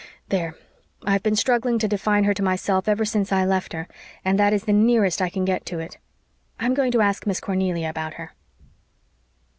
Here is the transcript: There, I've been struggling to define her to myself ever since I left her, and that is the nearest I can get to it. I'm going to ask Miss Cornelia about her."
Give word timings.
There, 0.29 0.55
I've 1.05 1.21
been 1.21 1.35
struggling 1.35 1.77
to 1.77 1.87
define 1.87 2.23
her 2.23 2.33
to 2.33 2.41
myself 2.41 2.87
ever 2.87 3.05
since 3.05 3.31
I 3.31 3.45
left 3.45 3.71
her, 3.73 3.87
and 4.25 4.39
that 4.39 4.51
is 4.51 4.63
the 4.63 4.73
nearest 4.73 5.21
I 5.21 5.29
can 5.29 5.45
get 5.45 5.63
to 5.67 5.77
it. 5.77 5.99
I'm 6.59 6.73
going 6.73 6.91
to 6.93 7.01
ask 7.01 7.27
Miss 7.27 7.39
Cornelia 7.39 7.89
about 7.91 8.15
her." 8.15 8.31